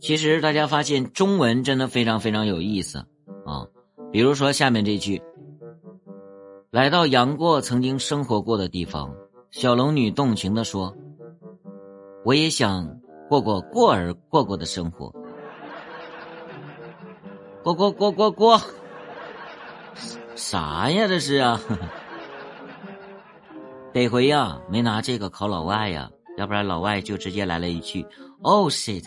[0.00, 2.98] 其实大家发现中文真的非常非常有意思
[3.44, 3.66] 啊。
[4.10, 5.22] 比如说下面这句
[6.70, 9.14] 来到杨过曾经生活过的地方
[9.50, 10.96] 小龙女动情的说
[12.24, 15.14] 我也想过过过儿过过的生活。
[17.62, 18.60] 过过过过过
[20.34, 21.60] 啥呀这是啊？
[23.92, 28.06] 得回呀没拿这个考老外呀要不然老外就直接来了一句
[28.42, 29.04] oh shit